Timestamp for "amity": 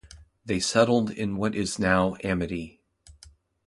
2.23-2.81